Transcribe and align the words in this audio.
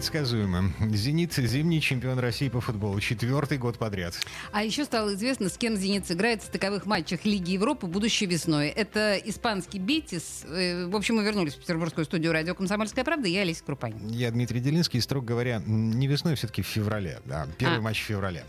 предсказуемо. 0.00 0.72
«Зенит»— 0.94 1.34
зимний 1.36 1.78
чемпион 1.82 2.18
России 2.18 2.48
по 2.48 2.62
футболу. 2.62 2.98
Четвертый 3.00 3.58
год 3.58 3.76
подряд. 3.76 4.14
А 4.50 4.64
еще 4.64 4.86
стало 4.86 5.12
известно, 5.12 5.50
с 5.50 5.58
кем 5.58 5.76
«Зенит» 5.76 6.06
сыграет 6.06 6.42
в 6.42 6.46
стыковых 6.46 6.86
матчах 6.86 7.26
Лиги 7.26 7.50
Европы 7.50 7.86
будущей 7.86 8.24
весной. 8.24 8.68
Это 8.68 9.20
испанский 9.22 9.78
«Бетис». 9.78 10.46
Э, 10.48 10.86
в 10.86 10.96
общем, 10.96 11.16
мы 11.16 11.24
вернулись 11.24 11.52
в 11.52 11.58
петербургскую 11.58 12.06
студию 12.06 12.32
радио 12.32 12.54
«Комсомольская 12.54 13.04
правда». 13.04 13.28
Я 13.28 13.42
Олеся 13.42 13.62
Крупанин. 13.62 14.08
Я 14.08 14.30
Дмитрий 14.30 14.60
Делинский. 14.60 15.02
Строго 15.02 15.26
говоря, 15.26 15.62
не 15.66 16.06
весной, 16.06 16.34
все-таки 16.34 16.62
в 16.62 16.66
феврале. 16.66 17.20
Да, 17.26 17.46
первый 17.58 17.80
а. 17.80 17.82
матч 17.82 18.00
в 18.00 18.04
феврале. 18.06 18.44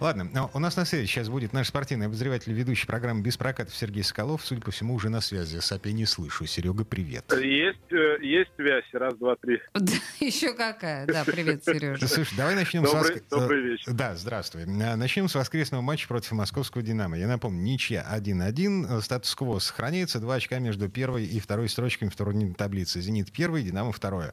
Ладно, 0.00 0.50
у 0.52 0.58
нас 0.58 0.74
на 0.74 0.84
связи 0.84 1.06
сейчас 1.06 1.28
будет 1.28 1.52
наш 1.52 1.68
спортивный 1.68 2.06
обозреватель, 2.06 2.52
ведущий 2.52 2.88
программы 2.88 3.22
«Без 3.22 3.36
прокатов» 3.36 3.76
Сергей 3.76 4.02
Соколов. 4.02 4.44
Судя 4.44 4.60
по 4.60 4.72
всему, 4.72 4.94
уже 4.94 5.08
на 5.08 5.20
связи. 5.20 5.60
Сапи 5.60 5.92
не 5.92 6.04
слышу. 6.04 6.46
Серега, 6.46 6.84
привет. 6.84 7.32
Есть, 7.32 7.92
э, 7.92 8.16
есть 8.22 8.50
связь. 8.56 8.84
Раз, 8.92 9.14
два, 9.14 9.36
три. 9.36 9.60
Еще 10.18 10.52
какая. 10.52 10.95
Да, 11.06 11.24
привет, 11.24 11.64
Сережа. 11.64 12.08
Слушай, 12.08 12.36
давай 12.36 12.54
начнем 12.54 12.82
добрый, 12.82 13.04
с... 13.04 13.10
Воск... 13.10 13.24
Добрый 13.30 13.62
вечер. 13.62 13.92
Да, 13.92 14.14
здравствуй. 14.16 14.62
Э, 14.62 14.96
начнем 14.96 15.28
с 15.28 15.34
воскресного 15.34 15.82
матча 15.82 16.08
против 16.08 16.32
московского 16.32 16.82
«Динамо». 16.82 17.18
Я 17.18 17.26
напомню, 17.26 17.62
ничья 17.62 18.06
1-1. 18.10 18.98
Э, 18.98 19.02
статус-кво 19.02 19.58
сохраняется. 19.58 20.20
Два 20.20 20.36
очка 20.36 20.58
между 20.58 20.88
первой 20.88 21.24
и 21.26 21.40
второй 21.40 21.68
строчками 21.68 22.08
в 22.08 22.16
турнирной 22.16 22.54
таблице. 22.54 23.00
«Зенит» 23.00 23.32
первый, 23.32 23.62
«Динамо» 23.62 23.92
второе. 23.92 24.32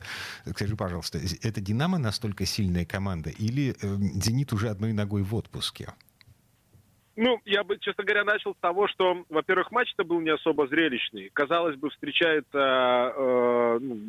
Скажи, 0.49 0.75
пожалуйста, 0.75 1.19
это 1.41 1.61
«Динамо» 1.61 1.97
настолько 1.97 2.45
сильная 2.45 2.85
команда 2.85 3.29
или 3.29 3.75
э, 3.81 3.97
«Зенит» 4.21 4.53
уже 4.53 4.69
одной 4.69 4.93
ногой 4.93 5.23
в 5.23 5.35
отпуске? 5.35 5.93
Ну, 7.15 7.39
я 7.45 7.63
бы, 7.63 7.77
честно 7.77 8.03
говоря, 8.03 8.23
начал 8.23 8.55
с 8.55 8.57
того, 8.59 8.87
что, 8.87 9.23
во-первых, 9.29 9.71
матч-то 9.71 10.03
был 10.03 10.19
не 10.19 10.31
особо 10.31 10.67
зрелищный. 10.67 11.29
Казалось 11.31 11.75
бы, 11.75 11.91
встречается 11.91 13.13
э, 13.15 13.79
ну, 13.79 13.99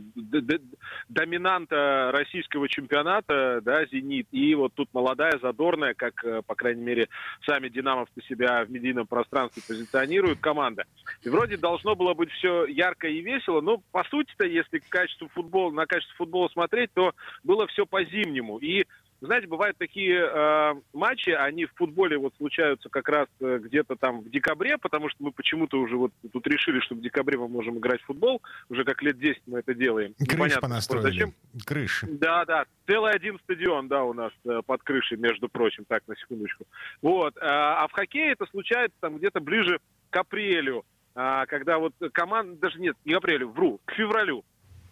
доминанта 1.11 2.11
российского 2.15 2.67
чемпионата, 2.67 3.61
да, 3.63 3.85
«Зенит», 3.87 4.27
и 4.33 4.55
вот 4.55 4.73
тут 4.75 4.89
молодая, 4.95 5.39
задорная, 5.39 5.93
как, 5.93 6.25
э, 6.25 6.41
по 6.47 6.55
крайней 6.55 6.83
мере, 6.83 7.09
сами 7.45 7.69
динамовцы 7.69 8.23
себя 8.23 8.65
в 8.65 8.71
медийном 8.71 9.07
пространстве 9.07 9.63
позиционируют, 9.67 10.41
команда. 10.41 10.85
И 11.25 11.29
вроде 11.29 11.59
должно 11.59 11.95
было 11.95 12.15
быть 12.15 12.31
все 12.31 12.65
ярко 12.65 13.07
и 13.07 13.21
весело, 13.21 13.61
но, 13.61 13.83
по 13.93 14.05
сути-то, 14.05 14.47
если 14.47 14.79
качество 14.79 15.29
футбола, 15.29 15.71
на 15.73 15.85
качество 15.85 16.17
футбола 16.17 16.49
смотреть, 16.49 16.91
то 16.95 17.13
было 17.43 17.67
все 17.67 17.85
по-зимнему. 17.85 18.59
И 18.59 18.87
знаете, 19.25 19.47
бывают 19.47 19.77
такие 19.79 20.21
э, 20.21 20.75
матчи, 20.93 21.31
они 21.31 21.67
в 21.67 21.73
футболе 21.75 22.19
вот 22.19 22.35
случаются 22.37 22.89
как 22.89 23.09
раз 23.09 23.27
э, 23.41 23.59
где-то 23.63 23.97
там 23.97 24.21
в 24.21 24.31
декабре, 24.31 24.77
потому 24.79 25.09
что 25.09 25.25
мы 25.25 25.33
почему-то 25.33 25.79
уже 25.79 25.97
вот 25.97 26.13
тут 26.33 26.47
решили, 26.47 26.81
что 26.81 26.95
в 26.95 27.01
декабре 27.01 27.39
мы 27.39 27.49
можем 27.49 27.79
играть 27.79 28.03
в 28.03 28.07
футбол. 28.07 28.43
Уже 28.69 28.85
как 28.85 29.03
лет 29.03 29.19
10 29.19 29.43
мы 29.47 29.61
это 29.61 29.75
делаем. 29.75 30.15
Крыш 30.19 30.33
Непонятно, 30.33 30.61
понастроили. 30.61 31.05
Зачем? 31.05 31.35
Крыш. 31.65 32.05
Да, 32.09 32.45
да. 32.45 32.65
Целый 32.87 33.13
один 33.13 33.39
стадион, 33.41 33.89
да, 33.89 34.05
у 34.05 34.13
нас 34.13 34.33
э, 34.45 34.61
под 34.65 34.83
крышей, 34.83 35.17
между 35.17 35.49
прочим, 35.49 35.85
так, 35.87 36.03
на 36.07 36.17
секундочку. 36.17 36.65
Вот. 37.01 37.37
Э, 37.37 37.41
а 37.43 37.87
в 37.89 37.93
хоккее 37.93 38.33
это 38.33 38.47
случается 38.47 38.97
там 39.01 39.17
где-то 39.17 39.41
ближе 39.41 39.79
к 40.11 40.17
апрелю, 40.17 40.85
э, 41.15 41.45
когда 41.49 41.79
вот 41.79 41.95
команда, 42.13 42.57
даже 42.61 42.79
нет, 42.79 42.97
не 43.05 43.15
апрелю, 43.15 43.49
вру, 43.49 43.81
к 43.85 43.93
февралю. 43.93 44.45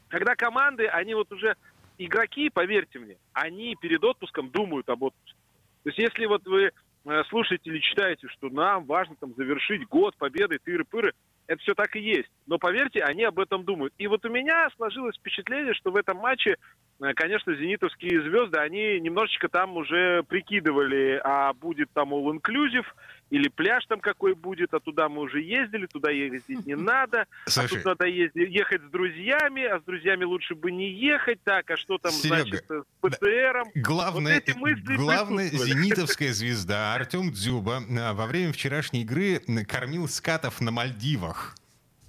Когда 0.09 0.35
команды, 0.37 0.87
они 0.87 1.15
вот 1.15 1.33
уже 1.33 1.57
игроки, 1.99 2.51
поверьте 2.51 2.99
мне, 2.99 3.17
они 3.33 3.77
перед 3.81 4.03
отпуском 4.03 4.51
думают 4.51 4.89
об 4.89 5.03
отпуске. 5.03 5.37
То 5.85 5.91
есть 5.91 5.99
если 5.99 6.27
вот 6.27 6.45
вы 6.47 6.71
э, 7.05 7.23
слушаете 7.29 7.71
или 7.71 7.81
читаете, 7.81 8.29
что 8.29 8.49
нам 8.51 8.85
важно 8.85 9.17
там 9.17 9.35
завершить 9.35 9.87
год 9.89 10.17
победы, 10.17 10.59
тыры-пыры, 10.65 11.13
это 11.47 11.61
все 11.61 11.75
так 11.75 11.95
и 11.97 12.01
есть. 12.01 12.29
Но 12.47 12.59
поверьте, 12.59 13.01
они 13.03 13.25
об 13.25 13.39
этом 13.39 13.65
думают. 13.65 13.95
И 13.99 14.07
вот 14.07 14.25
у 14.25 14.29
меня 14.29 14.69
сложилось 14.77 15.17
впечатление, 15.17 15.75
что 15.75 15.91
в 15.91 15.97
этом 15.97 16.19
матче, 16.19 16.57
э, 17.01 17.13
конечно, 17.15 17.55
зенитовские 17.55 18.23
звезды, 18.23 18.59
они 18.59 19.01
немножечко 19.01 19.49
там 19.49 19.77
уже 19.77 20.23
прикидывали, 20.25 21.21
а 21.23 21.53
будет 21.53 21.89
там 21.93 22.13
all-inclusive, 22.15 22.87
или 23.33 23.49
пляж 23.49 23.87
там 23.87 24.01
какой 24.01 24.35
будет, 24.35 24.75
а 24.75 24.81
туда 24.81 25.09
мы 25.09 25.23
уже 25.23 25.41
ездили, 25.41 25.87
туда 25.87 26.11
ездить 26.11 26.67
не 26.67 26.75
надо, 26.77 27.27
Слушай, 27.47 27.65
а 27.65 27.69
тут 27.69 27.85
надо 27.85 28.07
ездить, 28.07 28.51
ехать 28.51 28.83
с 28.83 28.91
друзьями, 28.91 29.65
а 29.65 29.81
с 29.81 29.85
друзьями 29.85 30.25
лучше 30.25 30.55
бы 30.55 30.71
не 30.71 30.91
ехать, 30.91 31.39
так, 31.43 31.71
а 31.71 31.77
что 31.79 31.97
там 31.97 32.13
Серега, 32.13 32.43
значит 32.43 32.65
с 32.69 32.85
ПЦРом? 33.01 33.69
Главная, 33.75 34.43
вот 34.57 34.79
главная 34.99 35.49
зенитовская 35.49 36.33
звезда 36.33 36.95
Артем 36.95 37.31
Дзюба 37.31 37.83
а, 37.99 38.13
во 38.13 38.27
время 38.27 38.53
вчерашней 38.53 39.03
игры 39.03 39.41
кормил 39.67 40.09
скатов 40.09 40.61
на 40.61 40.71
Мальдивах. 40.71 41.42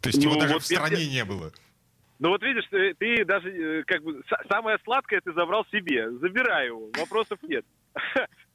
То 0.03 0.09
есть 0.09 0.21
ну, 0.21 0.31
его 0.31 0.39
даже 0.39 0.53
вот 0.53 0.63
в 0.63 0.65
стране 0.65 1.01
я... 1.01 1.23
не 1.23 1.25
было. 1.25 1.51
Ну 2.19 2.29
вот 2.29 2.43
видишь, 2.43 2.65
ты, 2.69 2.93
ты 2.93 3.23
даже 3.23 3.49
э, 3.49 3.83
как 3.83 4.03
бы 4.03 4.21
самое 4.49 4.77
сладкое 4.83 5.21
ты 5.21 5.31
забрал 5.31 5.65
себе. 5.71 6.11
Забирай 6.11 6.67
его, 6.67 6.89
вопросов 6.97 7.39
нет. 7.43 7.65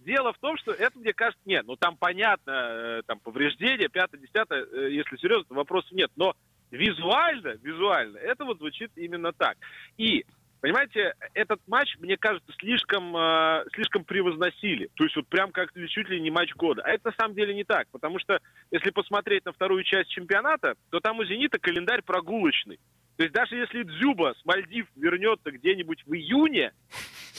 Дело 0.01 0.35
в 0.35 0.39
том, 0.39 0.59
что 0.59 0.73
это, 0.73 0.99
мне 0.99 1.15
кажется, 1.15 1.43
нет, 1.47 1.67
ну 1.67 1.77
там 1.77 1.97
понятно, 1.97 2.51
э, 2.53 3.03
там 3.07 3.19
повреждения, 3.19 3.89
пятое, 3.89 4.21
десятое, 4.21 4.65
э, 4.65 4.91
если 4.93 5.17
серьезно, 5.17 5.57
вопросов 5.57 5.91
нет. 5.93 6.11
Но 6.17 6.35
визуально, 6.71 7.57
визуально, 7.63 8.19
это 8.19 8.45
вот 8.45 8.59
звучит 8.59 8.91
именно 8.97 9.33
так. 9.33 9.57
И 9.97 10.27
Понимаете, 10.61 11.15
этот 11.35 11.61
матч, 11.69 11.97
мне 11.99 12.17
кажется, 12.17 12.53
слишком, 12.59 13.17
э, 13.17 13.65
слишком 13.75 14.05
превозносили. 14.05 14.89
То 14.95 15.05
есть 15.05 15.15
вот 15.15 15.29
прям 15.29 15.53
как 15.53 15.73
чуть 15.89 16.09
ли 16.09 16.21
не 16.21 16.31
матч 16.31 16.53
года. 16.55 16.83
А 16.85 16.91
это 16.91 17.11
на 17.11 17.15
самом 17.17 17.35
деле 17.37 17.55
не 17.55 17.65
так. 17.65 17.87
Потому 17.93 18.19
что 18.19 18.41
если 18.73 18.91
посмотреть 18.91 19.45
на 19.45 19.53
вторую 19.53 19.85
часть 19.85 20.11
чемпионата, 20.11 20.75
то 20.91 20.99
там 20.99 21.19
у 21.21 21.25
«Зенита» 21.25 21.59
календарь 21.59 22.03
прогулочный. 22.03 22.79
То 23.17 23.25
есть 23.25 23.35
даже 23.35 23.57
если 23.57 23.85
Дзюба 23.85 24.35
с 24.41 24.45
Мальдив 24.45 24.87
вернется 24.97 25.51
где-нибудь 25.51 26.05
в 26.07 26.15
июне, 26.15 26.73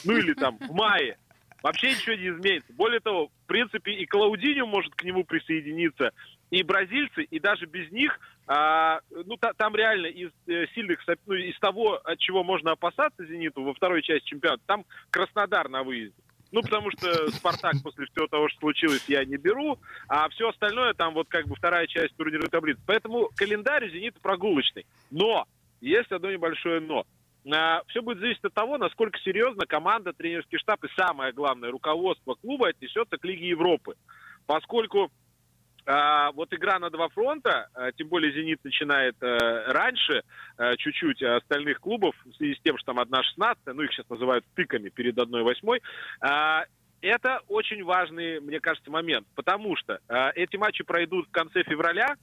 ну 0.06 0.18
или 0.18 0.34
там 0.34 0.58
в 0.58 0.72
мае, 0.74 1.18
вообще 1.62 1.92
ничего 1.92 2.16
не 2.16 2.30
изменится. 2.30 2.74
Более 2.74 3.00
того, 3.00 3.28
в 3.28 3.48
принципе, 3.48 3.94
и 3.94 4.06
Клаудинho 4.06 4.66
может 4.66 4.94
к 4.96 5.04
нему 5.04 5.24
присоединиться, 5.24 6.12
и 6.52 6.64
бразильцы, 6.64 7.24
и 7.24 7.40
даже 7.40 7.66
без 7.66 7.92
них, 7.92 8.20
а, 8.48 9.00
ну, 9.12 9.38
та, 9.38 9.54
там 9.54 9.76
реально 9.76 10.08
из 10.08 10.32
э, 10.48 10.66
сильных, 10.74 11.00
ну, 11.26 11.36
из 11.36 11.58
того, 11.60 12.00
от 12.04 12.18
чего 12.20 12.44
можно 12.44 12.72
опасаться 12.72 13.26
«Зениту» 13.26 13.64
во 13.64 13.74
второй 13.74 14.02
части 14.02 14.26
чемпионата, 14.28 14.64
там 14.66 14.86
Краснодар 15.12 15.70
на 15.70 15.84
выезде. 15.84 16.20
Ну, 16.52 16.62
потому 16.62 16.90
что 16.92 17.30
«Спартак» 17.32 17.76
после 17.84 18.08
всего 18.08 18.26
того, 18.28 18.50
что 18.50 18.60
случилось, 18.62 19.06
я 19.08 19.24
не 19.24 19.38
беру, 19.38 19.78
а 20.08 20.28
все 20.30 20.50
остальное 20.50 20.96
там 20.96 21.14
вот 21.14 21.28
как 21.30 21.48
бы 21.48 21.56
вторая 21.56 21.86
часть 21.86 22.16
турнирной 22.16 22.50
таблицы. 22.50 22.82
Поэтому 22.88 23.30
календарь 23.36 23.86
у 23.86 23.90
«Зенита» 23.90 24.20
прогулочный. 24.20 24.88
Но, 25.12 25.46
есть 25.82 26.12
одно 26.12 26.32
небольшое 26.32 26.80
«но». 26.80 27.06
А, 27.54 27.84
все 27.88 28.02
будет 28.02 28.20
зависеть 28.20 28.44
от 28.44 28.54
того, 28.54 28.80
насколько 28.80 29.20
серьезно 29.20 29.66
команда, 29.68 30.12
тренерский 30.14 30.58
штаб 30.58 30.84
и 30.84 30.88
самое 30.96 31.32
главное, 31.34 31.72
руководство 31.72 32.34
клуба 32.34 32.70
отнесется 32.70 33.18
к 33.18 33.24
Лиге 33.24 33.50
Европы. 33.50 33.96
Поскольку 34.48 35.12
а, 35.86 36.32
вот 36.32 36.54
игра 36.54 36.80
на 36.80 36.90
два 36.90 37.10
фронта, 37.10 37.70
а, 37.74 37.92
тем 37.92 38.08
более 38.08 38.32
«Зенит» 38.34 38.64
начинает 38.64 39.16
а, 39.22 39.72
раньше 39.72 40.24
а, 40.58 40.76
чуть-чуть 40.76 41.22
остальных 41.22 41.80
клубов, 41.80 42.16
в 42.26 42.34
связи 42.36 42.56
с 42.56 42.62
тем, 42.62 42.78
что 42.78 42.88
там 42.88 43.00
одна 43.00 43.24
16 43.24 43.64
ну 43.68 43.84
их 43.84 43.92
сейчас 43.92 44.10
называют 44.10 44.46
тыками 44.56 44.90
перед 44.90 45.18
одной 45.18 45.44
восьмой, 45.44 45.82
а, 46.22 46.66
это 47.02 47.42
очень 47.48 47.84
важный, 47.84 48.40
мне 48.42 48.60
кажется, 48.60 48.92
момент, 48.92 49.26
потому 49.36 49.76
что 49.78 50.00
а, 50.08 50.32
эти 50.36 50.58
матчи 50.58 50.84
пройдут 50.84 51.28
в 51.28 51.32
конце 51.32 51.64
февраля, 51.64 52.16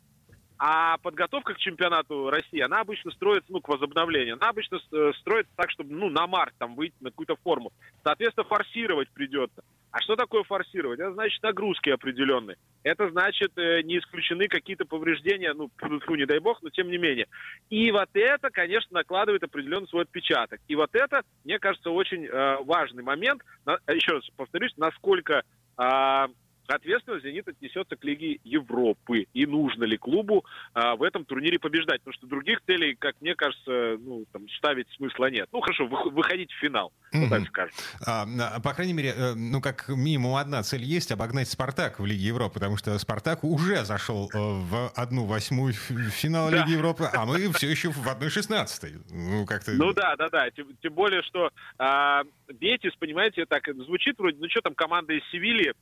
а 0.58 0.96
подготовка 0.98 1.54
к 1.54 1.58
чемпионату 1.58 2.30
России, 2.30 2.60
она 2.60 2.80
обычно 2.80 3.10
строится, 3.10 3.52
ну, 3.52 3.60
к 3.60 3.68
возобновлению, 3.68 4.38
она 4.40 4.48
обычно 4.48 4.76
э, 4.76 5.12
строится 5.20 5.52
так, 5.54 5.70
чтобы, 5.70 5.92
ну, 5.92 6.08
на 6.08 6.26
март 6.26 6.54
там 6.58 6.74
выйти 6.74 6.94
на 7.00 7.10
какую-то 7.10 7.36
форму. 7.36 7.72
Соответственно, 8.02 8.46
форсировать 8.46 9.10
придется. 9.10 9.62
А 9.96 10.00
что 10.02 10.14
такое 10.14 10.42
форсировать? 10.42 11.00
Это 11.00 11.14
значит 11.14 11.42
нагрузки 11.42 11.88
определенные. 11.88 12.58
Это 12.82 13.08
значит 13.08 13.56
э, 13.56 13.80
не 13.80 13.98
исключены 13.98 14.46
какие-то 14.46 14.84
повреждения, 14.84 15.54
ну, 15.54 15.70
фу, 15.78 16.14
не 16.16 16.26
дай 16.26 16.38
бог, 16.38 16.60
но 16.60 16.68
тем 16.68 16.90
не 16.90 16.98
менее. 16.98 17.28
И 17.70 17.90
вот 17.90 18.10
это, 18.12 18.50
конечно, 18.50 18.92
накладывает 18.92 19.42
определенный 19.42 19.88
свой 19.88 20.02
отпечаток. 20.02 20.60
И 20.68 20.74
вот 20.74 20.90
это, 20.92 21.22
мне 21.44 21.58
кажется, 21.58 21.90
очень 21.90 22.26
э, 22.26 22.58
важный 22.64 23.02
момент. 23.02 23.40
На, 23.64 23.78
еще 23.88 24.12
раз 24.12 24.28
повторюсь, 24.36 24.74
насколько 24.76 25.44
э, 25.78 26.26
Соответственно, 26.66 27.20
«Зенит» 27.20 27.48
отнесется 27.48 27.96
к 27.96 28.04
Лиге 28.04 28.38
Европы. 28.44 29.26
И 29.32 29.46
нужно 29.46 29.84
ли 29.84 29.96
клубу 29.96 30.44
а, 30.74 30.96
в 30.96 31.02
этом 31.02 31.24
турнире 31.24 31.58
побеждать? 31.58 32.00
Потому 32.00 32.14
что 32.14 32.26
других 32.26 32.60
целей, 32.66 32.94
как 32.94 33.14
мне 33.20 33.34
кажется, 33.34 33.98
ну, 34.00 34.24
там, 34.32 34.48
ставить 34.50 34.88
смысла 34.96 35.30
нет. 35.30 35.48
Ну, 35.52 35.60
хорошо, 35.60 35.86
выходить 35.86 36.50
в 36.52 36.58
финал, 36.58 36.92
mm-hmm. 37.12 37.28
так 37.28 37.46
скажем. 37.48 37.74
А, 38.06 38.60
по 38.60 38.74
крайней 38.74 38.92
мере, 38.92 39.14
э, 39.16 39.34
ну, 39.34 39.60
как 39.60 39.88
минимум 39.88 40.36
одна 40.36 40.62
цель 40.62 40.82
есть— 40.82 41.10
обогнать 41.12 41.48
«Спартак» 41.48 42.00
в 42.00 42.06
Лиге 42.06 42.26
Европы, 42.26 42.54
потому 42.54 42.76
что 42.76 42.98
«Спартак» 42.98 43.44
уже 43.44 43.84
зашел 43.84 44.28
э, 44.32 44.38
в 44.38 44.90
одну 44.94 45.24
восьмую 45.24 45.72
финала 45.72 46.50
да. 46.50 46.58
Лиги 46.58 46.72
Европы, 46.72 47.08
а 47.12 47.24
мы 47.26 47.52
все 47.52 47.70
еще 47.70 47.90
в 47.90 48.08
одной 48.08 48.30
шестнадцатой. 48.30 48.94
Ну, 49.10 49.46
как-то... 49.46 49.72
Ну, 49.72 49.92
да, 49.92 50.16
да, 50.16 50.28
да. 50.28 50.50
Тем, 50.50 50.68
тем 50.82 50.94
более, 50.94 51.22
что 51.22 51.50
а, 51.78 52.22
Бетис, 52.48 52.94
понимаете, 52.98 53.46
так 53.46 53.66
звучит 53.74 54.18
вроде, 54.18 54.38
ну, 54.38 54.48
что 54.48 54.60
там, 54.60 54.74
команда 54.74 55.12
из 55.12 55.22
Севильи, 55.30 55.70
а, 55.70 55.72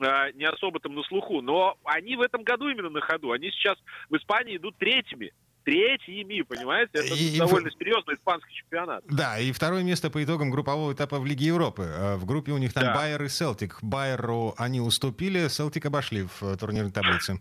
не 0.00 0.44
особо 0.44 0.80
там 0.80 0.94
на 0.94 1.02
слуху, 1.04 1.40
но 1.40 1.76
они 1.84 2.16
в 2.16 2.20
этом 2.20 2.42
году 2.42 2.68
именно 2.68 2.90
на 2.90 3.00
ходу. 3.00 3.32
Они 3.32 3.50
сейчас 3.50 3.76
в 4.10 4.16
Испании 4.16 4.56
идут 4.56 4.76
третьими 4.78 5.32
третьими, 5.64 6.42
понимаете? 6.42 6.90
Это 6.92 7.14
и, 7.14 7.38
довольно 7.38 7.68
и... 7.68 7.70
серьезный 7.72 8.14
испанский 8.14 8.52
чемпионат. 8.54 9.02
Да, 9.08 9.38
и 9.38 9.50
второе 9.50 9.82
место 9.82 10.10
по 10.10 10.22
итогам 10.22 10.50
группового 10.50 10.92
этапа 10.92 11.18
в 11.18 11.26
Лиге 11.26 11.46
Европы. 11.46 11.86
А, 11.88 12.16
в 12.16 12.26
группе 12.26 12.52
у 12.52 12.58
них 12.58 12.72
там 12.72 12.84
да. 12.84 12.94
Байер 12.94 13.22
и 13.22 13.28
Селтик. 13.28 13.78
Байеру 13.82 14.54
они 14.58 14.80
уступили, 14.80 15.48
Селтик 15.48 15.86
обошли 15.86 16.24
в 16.24 16.42
э, 16.42 16.56
турнирной 16.56 16.92
таблице. 16.92 17.40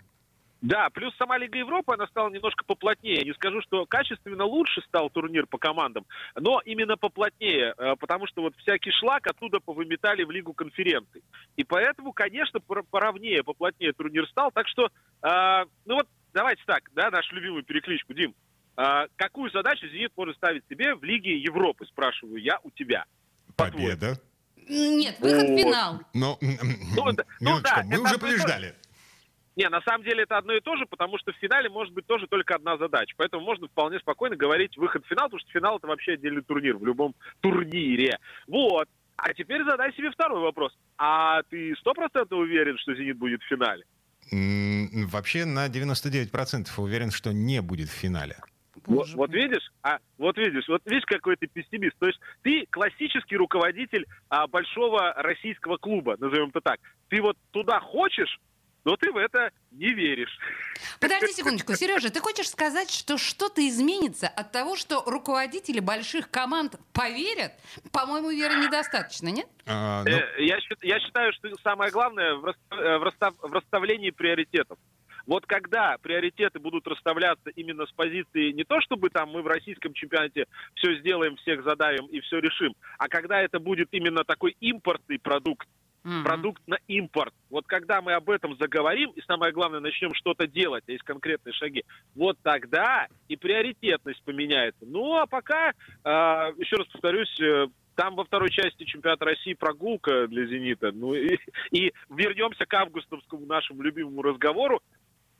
Да, 0.64 0.90
плюс 0.92 1.14
сама 1.18 1.38
Лига 1.38 1.58
Европы, 1.58 1.94
она 1.94 2.08
стала 2.08 2.30
немножко 2.30 2.64
поплотнее. 2.64 3.26
Не 3.26 3.34
скажу, 3.34 3.62
что 3.64 3.86
качественно 3.86 4.46
лучше 4.46 4.82
стал 4.88 5.10
турнир 5.10 5.46
по 5.46 5.58
командам, 5.58 6.06
но 6.36 6.62
именно 6.64 6.96
поплотнее, 6.96 7.74
э, 7.78 7.96
потому 8.00 8.28
что 8.28 8.44
вот 8.44 8.56
всякий 8.56 8.92
шлак 8.92 9.28
оттуда 9.28 9.60
повыметали 9.60 10.24
в 10.24 10.32
Лигу 10.32 10.54
конференций. 10.54 11.22
И 11.58 11.66
поэтому, 11.66 12.14
конечно, 12.14 12.62
поровнее, 12.62 13.44
поплотнее 13.44 13.92
турнир 13.92 14.26
стал. 14.30 14.52
Так 14.54 14.70
что, 14.70 14.86
э, 14.86 15.66
ну 15.86 15.96
вот, 15.96 16.08
давайте 16.34 16.64
так, 16.66 16.90
да, 16.94 17.12
нашу 17.12 17.36
любимую 17.36 17.64
перекличку, 17.64 18.14
Дим. 18.14 18.34
Э, 18.78 19.08
какую 19.18 19.52
задачу 19.52 19.86
«Зенит» 19.90 20.14
может 20.16 20.38
ставить 20.38 20.64
себе 20.70 20.96
в 20.96 21.04
Лиге 21.04 21.40
Европы, 21.40 21.86
спрашиваю 21.88 22.42
я 22.42 22.58
у 22.64 22.72
тебя? 22.72 23.04
Победа. 23.58 24.18
Нет, 24.70 25.20
выход 25.20 25.44
в 25.44 25.58
финал. 25.58 26.00
Ну, 26.14 26.38
ну, 26.96 27.12
ну 27.42 27.60
да, 27.60 27.84
мы 27.86 28.00
уже 28.00 28.18
побеждали. 28.18 28.76
Не, 29.56 29.70
на 29.70 29.82
самом 29.82 30.04
деле 30.04 30.24
это 30.24 30.38
одно 30.38 30.54
и 30.54 30.62
то 30.62 30.76
же, 30.78 30.86
потому 30.86 31.18
что 31.20 31.32
в 31.32 31.36
финале 31.36 31.70
может 31.70 31.94
быть 31.94 32.08
тоже 32.08 32.28
только 32.28 32.56
одна 32.56 32.78
задача. 32.78 33.14
Поэтому 33.18 33.44
можно 33.44 33.68
вполне 33.68 34.00
спокойно 34.00 34.36
говорить 34.36 34.78
выход 34.78 35.06
в 35.06 35.08
финал, 35.08 35.26
потому 35.26 35.40
что 35.40 35.52
финал 35.52 35.78
это 35.78 35.88
вообще 35.88 36.14
отдельный 36.14 36.42
турнир 36.42 36.78
в 36.78 36.86
любом 36.86 37.14
турнире. 37.42 38.18
Вот. 38.48 38.88
А 39.16 39.34
теперь 39.34 39.64
задай 39.64 39.94
себе 39.94 40.10
второй 40.12 40.42
вопрос. 40.42 40.76
А 40.98 41.44
ты 41.44 41.76
стопроцентно 41.80 42.38
уверен, 42.38 42.78
что 42.80 42.96
«Зенит» 42.96 43.18
будет 43.18 43.42
в 43.44 43.48
финале? 43.48 43.84
Вообще 44.32 45.46
на 45.46 45.68
99% 45.68 46.68
уверен, 46.78 47.12
что 47.12 47.32
не 47.32 47.62
будет 47.62 47.90
в 47.90 47.94
финале. 47.94 48.38
Вот, 48.86 49.08
вот 49.14 49.32
видишь, 49.32 49.72
а 49.82 50.00
вот 50.18 50.38
видишь, 50.38 50.68
вот 50.68 50.82
видишь, 50.86 51.06
какой 51.06 51.38
ты 51.38 51.48
пессимист. 51.48 51.96
То 52.00 52.08
есть 52.08 52.20
ты 52.42 52.66
классический 52.70 53.38
руководитель 53.38 54.06
а, 54.30 54.48
большого 54.48 55.14
российского 55.14 55.78
клуба, 55.78 56.18
назовем 56.20 56.50
это 56.50 56.60
так. 56.60 56.80
Ты 57.10 57.22
вот 57.22 57.38
туда 57.52 57.80
хочешь, 57.80 58.40
но 58.86 58.98
ты 58.98 59.12
в 59.12 59.18
это 59.18 59.52
не 59.72 59.94
веришь. 59.94 60.38
Подожди 61.00 61.28
секундочку, 61.34 61.74
Сережа, 61.74 62.12
ты 62.12 62.20
хочешь 62.20 62.50
сказать, 62.50 62.92
что 62.92 63.18
что-то 63.18 63.68
изменится 63.68 64.28
от 64.28 64.52
того, 64.52 64.76
что 64.76 65.04
руководители 65.06 65.80
больших 65.80 66.30
команд 66.30 66.76
поверят? 66.94 67.54
По-моему, 67.92 68.32
веры 68.32 68.56
недостаточно, 68.56 69.30
нет? 69.30 69.48
А, 69.66 70.04
ну... 70.04 70.12
Э, 70.12 70.44
я, 70.44 70.58
я 70.82 71.00
считаю, 71.00 71.34
что 71.34 71.50
самое 71.64 71.92
главное 71.92 72.36
в, 72.36 72.48
э, 72.48 72.54
расстав, 72.98 73.34
в 73.42 73.52
расставлении 73.54 74.12
приоритетов. 74.12 74.78
Вот 75.26 75.46
когда 75.46 75.98
приоритеты 76.02 76.60
будут 76.60 76.86
расставляться 76.86 77.50
именно 77.52 77.86
с 77.86 77.92
позиции 77.94 78.52
не 78.52 78.66
то, 78.66 78.82
чтобы 78.82 79.10
там 79.10 79.30
мы 79.30 79.42
в 79.42 79.48
российском 79.48 79.94
чемпионате 79.94 80.48
все 80.76 80.96
сделаем, 81.00 81.38
всех 81.38 81.64
задавим 81.64 82.08
и 82.08 82.20
все 82.20 82.40
решим, 82.40 82.76
а 82.98 83.08
когда 83.08 83.42
это 83.42 83.60
будет 83.60 83.88
именно 83.92 84.26
такой 84.26 84.56
импортный 84.60 85.20
продукт, 85.20 85.68
mm-hmm. 86.04 86.24
продукт 86.24 86.62
на 86.68 86.78
импорт. 86.88 87.34
Вот 87.50 87.66
когда 87.68 88.02
мы 88.02 88.14
об 88.14 88.30
этом 88.30 88.58
заговорим, 88.58 89.12
и 89.12 89.22
самое 89.22 89.52
главное, 89.52 89.80
начнем 89.80 90.14
что-то 90.14 90.48
делать, 90.48 90.84
а 90.88 90.92
есть 90.92 91.04
конкретные 91.04 91.54
шаги, 91.54 91.84
вот 92.16 92.38
тогда 92.42 93.08
и 93.28 93.36
приоритетность 93.36 94.24
поменяется. 94.24 94.86
Ну, 94.86 95.16
а 95.18 95.26
пока, 95.26 95.70
э, 95.70 95.74
еще 96.58 96.76
раз 96.78 96.88
повторюсь, 96.88 97.40
э, 97.40 97.68
там 97.96 98.16
во 98.16 98.26
второй 98.26 98.50
части 98.50 98.84
чемпионата 98.86 99.26
России 99.26 99.54
прогулка 99.54 100.28
для 100.28 100.46
«Зенита». 100.46 100.92
Ну 100.92 101.14
и, 101.14 101.38
и 101.72 101.94
вернемся 102.10 102.66
к 102.66 102.74
августовскому 102.74 103.46
нашему 103.46 103.82
любимому 103.82 104.22
разговору. 104.22 104.82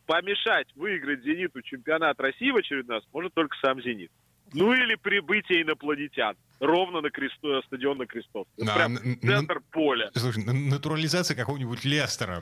Помешать 0.06 0.68
выиграть 0.76 1.24
«Зениту» 1.24 1.62
чемпионат 1.62 2.20
России 2.20 2.52
в 2.52 2.58
очередной 2.58 2.98
раз 2.98 3.06
может 3.14 3.34
только 3.34 3.56
сам 3.62 3.82
«Зенит». 3.82 4.12
Ну 4.52 4.74
или 4.74 4.96
прибытие 4.96 5.62
инопланетян. 5.62 6.36
Ровно 6.60 7.02
на 7.02 7.10
кресто, 7.10 7.62
стадион 7.68 7.98
на 7.98 8.06
Крестов. 8.06 8.48
А, 8.62 8.76
прям 8.76 8.98
центр 9.22 9.60
поля. 9.72 10.12
Слушай, 10.16 10.44
натурализация 10.46 11.36
какого-нибудь 11.36 11.84
Лестера. 11.84 12.42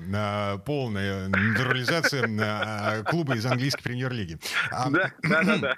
Полная 0.66 1.28
натурализация 1.28 3.04
клуба 3.04 3.36
из 3.36 3.46
английской 3.46 3.84
премьер-лиги. 3.84 4.38
А, 4.72 4.90
да, 4.92 5.12
да, 5.24 5.58
да. 5.58 5.76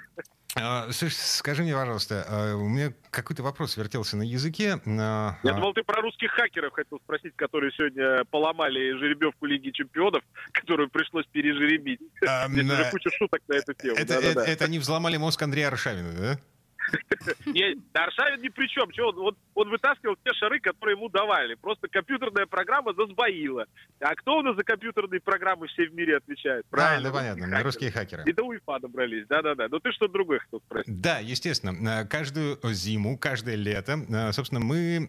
А, 0.56 0.90
слушай, 0.92 1.14
скажи 1.14 1.62
мне, 1.62 1.74
пожалуйста, 1.74 2.24
а, 2.28 2.54
у 2.54 2.68
меня 2.68 2.92
какой-то 3.10 3.42
вопрос 3.42 3.76
вертелся 3.76 4.16
на 4.16 4.22
языке. 4.22 4.80
Я 4.86 5.36
а... 5.42 5.52
думал, 5.52 5.72
ты 5.74 5.82
про 5.82 6.00
русских 6.00 6.30
хакеров 6.30 6.72
хотел 6.72 6.98
спросить, 6.98 7.34
которые 7.36 7.72
сегодня 7.72 8.24
поломали 8.26 8.92
жеребьевку 8.98 9.46
Лиги 9.46 9.70
Чемпионов, 9.70 10.22
которую 10.52 10.90
пришлось 10.90 11.26
пережеребить. 11.26 12.00
Здесь 12.20 12.70
уже 12.70 12.90
куча 12.90 13.10
шуток 13.10 13.40
на 13.48 13.54
эту 13.54 13.74
тему. 13.74 13.96
Это, 13.96 14.14
это, 14.14 14.40
это 14.40 14.64
они 14.64 14.78
взломали 14.78 15.16
мозг 15.16 15.42
Андрея 15.42 15.68
Аршавина, 15.68 16.12
да? 16.12 16.38
Аршавин 17.92 18.42
ни 18.42 18.48
при 18.48 18.66
чем. 18.68 18.88
Он, 19.16 19.36
он 19.54 19.68
вытаскивал 19.70 20.16
те 20.24 20.32
шары, 20.34 20.60
которые 20.60 20.96
ему 20.96 21.08
давали. 21.08 21.54
Просто 21.54 21.88
компьютерная 21.88 22.46
программа 22.46 22.92
засбоила. 22.94 23.66
А 24.00 24.14
кто 24.14 24.38
у 24.38 24.42
нас 24.42 24.56
за 24.56 24.64
компьютерные 24.64 25.20
программы 25.20 25.66
все 25.68 25.86
в 25.86 25.94
мире 25.94 26.16
отвечает? 26.16 26.66
Правильно, 26.70 27.10
да, 27.10 27.18
понятно. 27.18 27.62
Русские 27.62 27.90
хакеры. 27.90 28.24
И 28.26 28.32
до 28.32 28.42
УЕФА 28.44 28.80
добрались. 28.80 29.26
Да-да-да. 29.28 29.68
Но 29.70 29.78
ты 29.78 29.92
что 29.92 30.08
другое 30.08 30.40
хотел 30.40 30.60
спросить? 30.60 31.00
Да, 31.00 31.18
естественно. 31.18 32.02
Э, 32.02 32.06
каждую 32.06 32.58
зиму, 32.64 33.18
каждое 33.18 33.56
лето, 33.56 33.98
э, 34.08 34.32
собственно, 34.32 34.60
мы 34.60 35.08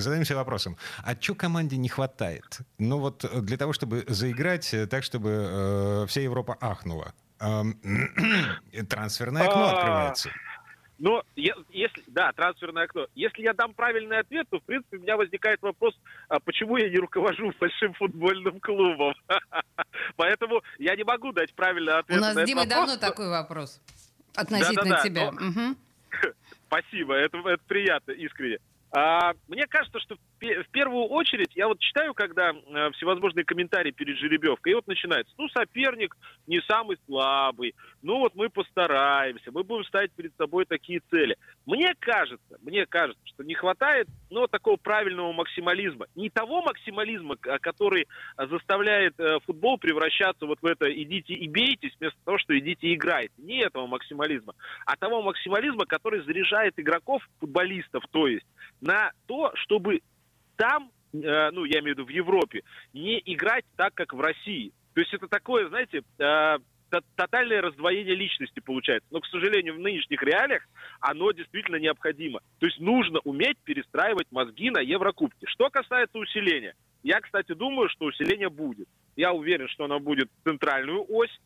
задаемся 0.00 0.34
вопросом, 0.34 0.76
а 1.04 1.14
что 1.20 1.34
команде 1.34 1.76
не 1.76 1.88
хватает? 1.88 2.58
Ну 2.78 2.98
вот 2.98 3.24
для 3.44 3.56
того, 3.56 3.72
чтобы 3.72 4.04
заиграть 4.08 4.74
так, 4.90 5.04
чтобы 5.04 5.30
э, 5.30 6.06
вся 6.08 6.20
Европа 6.20 6.56
ахнула. 6.60 7.14
Трансферное 8.88 9.46
окно 9.46 9.68
а, 9.68 9.72
открывается. 9.72 10.30
Но 10.98 11.22
если, 11.36 12.02
да, 12.08 12.32
трансферное 12.32 12.84
окно. 12.84 13.06
Если 13.14 13.42
я 13.42 13.54
дам 13.54 13.72
правильный 13.72 14.18
ответ, 14.18 14.46
то, 14.50 14.58
в 14.58 14.64
принципе, 14.64 14.96
у 14.96 15.00
меня 15.00 15.16
возникает 15.16 15.62
вопрос, 15.62 15.94
а 16.28 16.40
почему 16.40 16.76
я 16.76 16.88
не 16.88 16.96
руковожу 16.96 17.52
большим 17.60 17.94
футбольным 17.94 18.58
клубом? 18.60 19.14
Поэтому 20.16 20.62
я 20.78 20.96
не 20.96 21.04
могу 21.04 21.32
дать 21.32 21.54
правильный 21.54 21.98
ответ 21.98 22.18
У 22.18 22.20
нас, 22.20 22.36
Дима, 22.44 22.66
давно 22.66 22.96
такой 22.96 23.28
вопрос 23.28 23.80
относительно 24.34 25.00
тебя. 25.02 25.32
Спасибо, 26.66 27.14
это, 27.14 27.38
это 27.38 27.62
приятно, 27.66 28.12
искренне. 28.12 28.58
А, 28.90 29.34
мне 29.48 29.66
кажется, 29.66 30.00
что 30.00 30.16
в 30.40 30.70
первую 30.70 31.04
очередь, 31.06 31.50
я 31.54 31.68
вот 31.68 31.78
читаю, 31.78 32.14
когда 32.14 32.52
э, 32.52 32.90
всевозможные 32.92 33.44
комментарии 33.44 33.90
перед 33.90 34.16
жеребьевкой, 34.16 34.72
и 34.72 34.74
вот 34.76 34.86
начинается, 34.86 35.34
ну, 35.36 35.48
соперник 35.50 36.16
не 36.46 36.60
самый 36.62 36.96
слабый, 37.06 37.74
ну, 38.00 38.18
вот 38.18 38.34
мы 38.34 38.48
постараемся, 38.48 39.52
мы 39.52 39.62
будем 39.62 39.84
ставить 39.84 40.12
перед 40.12 40.34
собой 40.36 40.64
такие 40.78 41.00
цели. 41.10 41.36
Мне 41.66 41.94
кажется, 41.98 42.58
мне 42.62 42.86
кажется, 42.86 43.20
что 43.26 43.42
не 43.42 43.54
хватает, 43.54 44.06
ну, 44.30 44.46
такого 44.46 44.76
правильного 44.76 45.32
максимализма. 45.32 46.06
Не 46.14 46.30
того 46.30 46.62
максимализма, 46.62 47.36
который 47.36 48.06
заставляет 48.36 49.18
э, 49.18 49.38
футбол 49.44 49.76
превращаться 49.78 50.46
вот 50.46 50.58
в 50.62 50.66
это 50.66 50.90
«идите 50.90 51.34
и 51.34 51.48
бейтесь», 51.48 51.94
вместо 51.98 52.18
того, 52.24 52.38
что 52.38 52.58
«идите 52.58 52.88
и 52.88 52.94
играйте». 52.94 53.34
Не 53.38 53.62
этого 53.62 53.86
максимализма, 53.86 54.54
а 54.86 54.96
того 54.96 55.20
максимализма, 55.22 55.84
который 55.84 56.22
заряжает 56.22 56.74
игроков, 56.78 57.22
футболистов, 57.40 58.04
то 58.10 58.28
есть, 58.28 58.46
на 58.80 59.10
то, 59.26 59.50
чтобы 59.54 60.00
там, 60.56 60.90
э, 61.12 61.50
ну, 61.50 61.64
я 61.64 61.80
имею 61.80 61.96
в 61.96 61.98
виду 61.98 62.06
в 62.06 62.10
Европе, 62.10 62.62
не 62.92 63.20
играть 63.24 63.64
так, 63.76 63.94
как 63.94 64.14
в 64.14 64.20
России. 64.20 64.72
То 64.94 65.00
есть 65.00 65.12
это 65.12 65.28
такое, 65.28 65.68
знаете, 65.68 66.02
э, 66.18 66.58
тотальное 67.16 67.60
раздвоение 67.60 68.14
личности 68.14 68.60
получается. 68.60 69.08
Но, 69.10 69.20
к 69.20 69.26
сожалению, 69.26 69.74
в 69.74 69.78
нынешних 69.78 70.22
реалиях 70.22 70.62
оно 71.00 71.32
действительно 71.32 71.76
необходимо. 71.76 72.40
То 72.58 72.66
есть 72.66 72.80
нужно 72.80 73.20
уметь 73.24 73.58
перестраивать 73.64 74.26
мозги 74.30 74.70
на 74.70 74.80
Еврокубке. 74.80 75.46
Что 75.46 75.70
касается 75.70 76.18
усиления, 76.18 76.74
я, 77.02 77.20
кстати, 77.20 77.52
думаю, 77.52 77.88
что 77.88 78.06
усиление 78.06 78.48
будет. 78.48 78.88
Я 79.16 79.32
уверен, 79.32 79.68
что 79.68 79.84
оно 79.84 80.00
будет 80.00 80.30
центральную 80.44 81.04
ось 81.08 81.36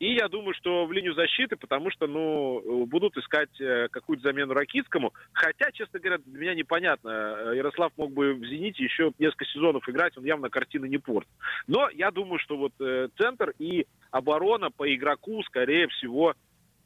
И 0.00 0.14
я 0.14 0.28
думаю, 0.28 0.54
что 0.54 0.86
в 0.86 0.92
линию 0.92 1.12
защиты, 1.12 1.56
потому 1.56 1.90
что, 1.90 2.06
ну, 2.06 2.86
будут 2.86 3.18
искать 3.18 3.50
э, 3.60 3.88
какую-то 3.90 4.22
замену 4.22 4.54
Ракитскому. 4.54 5.12
Хотя, 5.32 5.70
честно 5.72 6.00
говоря, 6.00 6.16
для 6.24 6.40
меня 6.40 6.54
непонятно. 6.54 7.10
Э, 7.10 7.52
Ярослав 7.54 7.92
мог 7.98 8.10
бы 8.10 8.32
в 8.32 8.42
«Зените» 8.46 8.82
еще 8.82 9.12
несколько 9.18 9.44
сезонов 9.44 9.86
играть, 9.86 10.16
он 10.16 10.24
явно 10.24 10.48
картины 10.48 10.86
не 10.86 10.96
порт. 10.96 11.28
Но 11.66 11.90
я 11.90 12.10
думаю, 12.10 12.38
что 12.38 12.56
вот 12.56 12.72
э, 12.80 13.08
центр 13.18 13.52
и 13.58 13.86
оборона 14.10 14.70
по 14.70 14.92
игроку, 14.92 15.42
скорее 15.42 15.86
всего, 15.88 16.34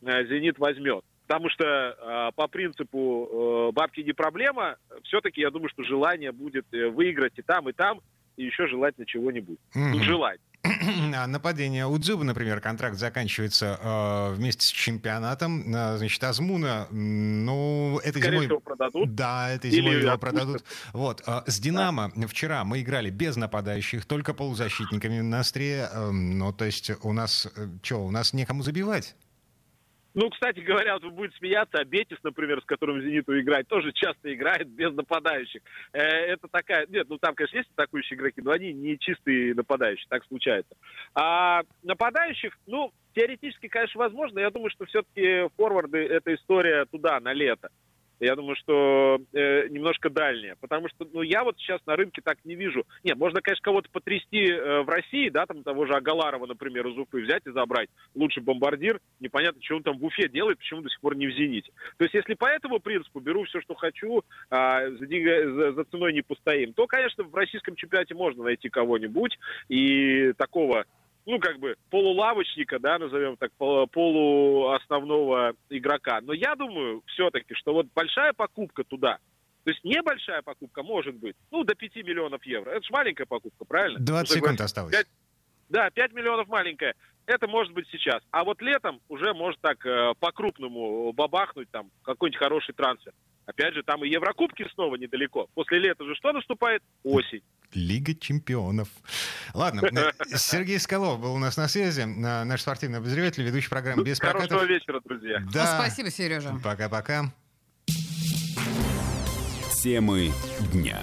«Зенит» 0.02 0.58
возьмет. 0.58 1.04
Потому 1.26 1.48
что 1.48 2.32
по 2.36 2.48
принципу 2.48 3.70
бабки 3.72 4.00
не 4.00 4.12
проблема, 4.12 4.76
все-таки 5.04 5.40
я 5.40 5.50
думаю, 5.50 5.70
что 5.70 5.82
желание 5.82 6.32
будет 6.32 6.66
выиграть 6.70 7.32
и 7.36 7.42
там, 7.42 7.66
и 7.70 7.72
там, 7.72 8.02
и 8.36 8.44
еще 8.44 8.66
желательно 8.66 9.06
чего-нибудь. 9.06 9.58
Mm-hmm. 9.74 10.02
Желать. 10.02 10.40
А 10.64 11.26
нападение 11.26 11.86
у 11.86 11.98
Дзюба, 11.98 12.24
например, 12.24 12.60
контракт 12.60 12.96
заканчивается 12.96 13.78
э, 13.80 14.34
вместе 14.34 14.66
с 14.66 14.70
чемпионатом. 14.70 15.74
Э, 15.74 15.98
значит, 15.98 16.22
Азмуна, 16.24 16.86
ну, 16.90 17.98
этой 18.02 18.20
Скорее 18.20 18.36
зимой... 18.36 18.46
всего, 18.46 18.60
продадут. 18.60 19.14
Да, 19.14 19.50
этой 19.50 19.70
Или 19.70 19.76
зимой 19.76 20.00
его 20.00 20.18
продадут. 20.18 20.64
Вот. 20.92 21.22
Э, 21.26 21.42
с 21.46 21.58
Динамо 21.58 22.12
да. 22.16 22.26
вчера 22.26 22.64
мы 22.64 22.80
играли 22.80 23.10
без 23.10 23.36
нападающих, 23.36 24.06
только 24.06 24.32
полузащитниками 24.32 25.20
на 25.20 25.40
острие. 25.40 25.88
Э, 25.92 26.10
ну, 26.10 26.52
то 26.52 26.64
есть 26.64 26.90
у 27.02 27.12
нас, 27.12 27.46
э, 27.56 27.68
что, 27.82 28.04
у 28.04 28.10
нас 28.10 28.32
некому 28.32 28.62
забивать? 28.62 29.14
Ну, 30.14 30.30
кстати 30.30 30.60
говоря, 30.60 30.94
вот 30.94 31.04
вы 31.04 31.10
будете 31.10 31.38
смеяться, 31.38 31.78
а 31.78 31.84
Бетис, 31.84 32.18
например, 32.22 32.60
с 32.60 32.64
которым 32.64 33.02
Зениту 33.02 33.38
играть, 33.38 33.66
тоже 33.66 33.92
часто 33.92 34.32
играет 34.32 34.68
без 34.68 34.92
нападающих. 34.94 35.60
Э, 35.92 35.98
это 35.98 36.46
такая... 36.48 36.86
Нет, 36.86 37.08
ну 37.08 37.18
там, 37.18 37.34
конечно, 37.34 37.56
есть 37.58 37.70
атакующие 37.74 38.16
игроки, 38.16 38.40
но 38.40 38.52
они 38.52 38.72
не 38.72 38.96
чистые 38.98 39.54
нападающие, 39.54 40.06
так 40.08 40.24
случается. 40.26 40.76
А 41.14 41.62
нападающих, 41.82 42.56
ну, 42.66 42.92
теоретически, 43.14 43.66
конечно, 43.66 43.98
возможно. 43.98 44.38
Я 44.38 44.50
думаю, 44.50 44.70
что 44.70 44.84
все-таки 44.86 45.48
форварды— 45.56 45.98
это 45.98 46.32
история 46.34 46.84
туда, 46.84 47.18
на 47.18 47.32
лето. 47.32 47.70
Я 48.20 48.36
думаю, 48.36 48.56
что 48.56 49.18
э, 49.32 49.68
немножко 49.68 50.10
дальнее. 50.10 50.56
Потому 50.60 50.88
что, 50.88 51.06
ну, 51.12 51.22
я 51.22 51.44
вот 51.44 51.58
сейчас 51.58 51.80
на 51.86 51.96
рынке 51.96 52.22
так 52.22 52.38
не 52.44 52.54
вижу. 52.54 52.84
Нет, 53.02 53.16
можно, 53.16 53.40
конечно, 53.40 53.62
кого-то 53.62 53.88
потрясти 53.90 54.46
э, 54.46 54.82
в 54.82 54.88
России, 54.88 55.28
да, 55.28 55.46
там 55.46 55.62
того 55.62 55.86
же 55.86 55.94
Агаларова, 55.94 56.46
например, 56.46 56.86
из 56.86 56.96
Уфы 56.96 57.22
взять 57.22 57.42
и 57.46 57.50
забрать. 57.50 57.88
Лучший 58.14 58.42
бомбардир. 58.42 59.00
Непонятно, 59.20 59.62
что 59.62 59.76
он 59.76 59.82
там 59.82 59.98
в 59.98 60.04
Уфе 60.04 60.28
делает, 60.28 60.58
почему 60.58 60.82
до 60.82 60.90
сих 60.90 61.00
пор 61.00 61.16
не 61.16 61.26
в 61.26 61.32
Зените. 61.32 61.72
То 61.98 62.04
есть, 62.04 62.14
если 62.14 62.34
по 62.34 62.46
этому 62.46 62.80
принципу 62.80 63.20
беру 63.20 63.44
все, 63.44 63.60
что 63.60 63.74
хочу, 63.74 64.22
э, 64.50 64.90
за, 64.90 65.52
за, 65.54 65.72
за 65.72 65.84
ценой 65.84 66.12
не 66.12 66.22
постоим, 66.22 66.72
то, 66.72 66.86
конечно, 66.86 67.24
в 67.24 67.34
российском 67.34 67.74
чемпионате 67.76 68.14
можно 68.14 68.44
найти 68.44 68.68
кого-нибудь 68.68 69.38
и 69.68 70.32
такого 70.36 70.84
ну, 71.26 71.38
как 71.38 71.58
бы, 71.58 71.76
полулавочника, 71.90 72.78
да, 72.78 72.98
назовем 72.98 73.36
так, 73.36 73.52
полуосновного 73.54 75.54
игрока. 75.70 76.20
Но 76.22 76.32
я 76.32 76.54
думаю 76.54 77.02
все-таки, 77.06 77.54
что 77.54 77.72
вот 77.72 77.86
большая 77.94 78.32
покупка 78.32 78.84
туда, 78.84 79.18
то 79.64 79.70
есть 79.70 79.82
небольшая 79.82 80.42
покупка 80.42 80.82
может 80.82 81.16
быть, 81.16 81.36
ну, 81.50 81.64
до 81.64 81.74
5 81.74 81.96
миллионов 81.96 82.44
евро. 82.44 82.70
Это 82.70 82.82
же 82.82 82.92
маленькая 82.92 83.24
покупка, 83.24 83.64
правильно? 83.64 83.98
20 83.98 84.28
ну, 84.28 84.36
секунд 84.36 84.60
осталось. 84.60 84.92
5, 84.92 85.06
да, 85.70 85.90
5 85.90 86.12
миллионов 86.12 86.48
маленькая. 86.48 86.94
Это 87.26 87.48
может 87.48 87.72
быть 87.72 87.86
сейчас. 87.90 88.22
А 88.30 88.44
вот 88.44 88.60
летом 88.60 89.00
уже 89.08 89.32
может 89.32 89.60
так 89.60 89.84
э, 89.86 90.12
по-крупному 90.20 91.12
бабахнуть 91.12 91.70
там 91.70 91.90
какой-нибудь 92.02 92.38
хороший 92.38 92.74
трансфер. 92.74 93.12
Опять 93.46 93.74
же, 93.74 93.82
там 93.82 94.04
и 94.04 94.08
Еврокубки 94.08 94.66
снова 94.74 94.96
недалеко. 94.96 95.48
После 95.54 95.78
лета 95.78 96.04
же 96.04 96.14
что 96.14 96.32
наступает? 96.32 96.82
Осень. 97.02 97.42
Лига 97.74 98.14
чемпионов. 98.14 98.88
Ладно, 99.52 99.82
э, 99.86 100.12
Сергей 100.36 100.78
Скалов 100.78 101.20
был 101.20 101.34
у 101.34 101.38
нас 101.38 101.56
на 101.56 101.68
связи, 101.68 102.02
наш 102.02 102.60
спортивный 102.60 102.98
обозреватель, 102.98 103.42
ведущий 103.42 103.68
программы 103.68 104.04
«Без 104.04 104.20
Хорошего 104.20 104.46
прокатов». 104.46 104.68
вечера, 104.68 105.00
друзья. 105.04 105.42
Да. 105.52 105.78
Спасибо, 105.80 106.10
Сережа. 106.10 106.54
Пока-пока. 106.62 107.32
Темы 109.82 110.30
дня. 110.72 111.00